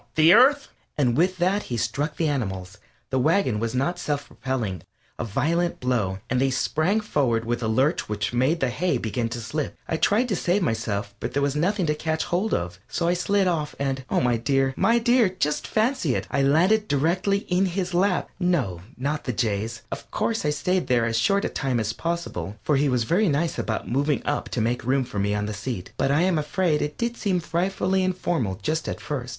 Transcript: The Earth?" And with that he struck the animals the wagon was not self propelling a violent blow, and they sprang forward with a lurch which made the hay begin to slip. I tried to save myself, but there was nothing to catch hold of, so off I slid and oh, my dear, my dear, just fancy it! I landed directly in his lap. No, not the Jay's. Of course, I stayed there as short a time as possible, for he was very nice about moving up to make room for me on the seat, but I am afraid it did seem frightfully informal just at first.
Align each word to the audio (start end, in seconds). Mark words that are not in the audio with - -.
The 0.15 0.33
Earth?" 0.33 0.69
And 0.97 1.15
with 1.15 1.37
that 1.37 1.61
he 1.69 1.77
struck 1.77 2.17
the 2.17 2.27
animals 2.27 2.79
the 3.11 3.19
wagon 3.19 3.59
was 3.59 3.75
not 3.75 3.99
self 3.99 4.25
propelling 4.25 4.81
a 5.19 5.23
violent 5.23 5.79
blow, 5.79 6.17
and 6.27 6.41
they 6.41 6.49
sprang 6.49 7.01
forward 7.01 7.45
with 7.45 7.61
a 7.61 7.67
lurch 7.67 8.09
which 8.09 8.33
made 8.33 8.61
the 8.61 8.71
hay 8.71 8.97
begin 8.97 9.29
to 9.29 9.39
slip. 9.39 9.77
I 9.87 9.97
tried 9.97 10.27
to 10.29 10.35
save 10.35 10.63
myself, 10.63 11.13
but 11.19 11.33
there 11.35 11.41
was 11.43 11.55
nothing 11.55 11.85
to 11.85 11.93
catch 11.93 12.23
hold 12.23 12.51
of, 12.51 12.79
so 12.87 13.05
off 13.05 13.09
I 13.11 13.13
slid 13.13 13.47
and 13.77 14.03
oh, 14.09 14.19
my 14.19 14.37
dear, 14.37 14.73
my 14.75 14.97
dear, 14.97 15.29
just 15.29 15.67
fancy 15.67 16.15
it! 16.15 16.25
I 16.31 16.41
landed 16.41 16.87
directly 16.87 17.45
in 17.47 17.67
his 17.67 17.93
lap. 17.93 18.27
No, 18.39 18.81
not 18.97 19.25
the 19.25 19.33
Jay's. 19.33 19.83
Of 19.91 20.09
course, 20.09 20.45
I 20.45 20.49
stayed 20.49 20.87
there 20.87 21.05
as 21.05 21.15
short 21.19 21.45
a 21.45 21.49
time 21.49 21.79
as 21.79 21.93
possible, 21.93 22.55
for 22.63 22.75
he 22.75 22.89
was 22.89 23.03
very 23.03 23.29
nice 23.29 23.59
about 23.59 23.87
moving 23.87 24.23
up 24.25 24.49
to 24.49 24.61
make 24.61 24.83
room 24.83 25.03
for 25.03 25.19
me 25.19 25.35
on 25.35 25.45
the 25.45 25.53
seat, 25.53 25.91
but 25.95 26.09
I 26.09 26.21
am 26.21 26.39
afraid 26.39 26.81
it 26.81 26.97
did 26.97 27.17
seem 27.17 27.39
frightfully 27.39 28.03
informal 28.03 28.59
just 28.63 28.87
at 28.89 28.99
first. 28.99 29.29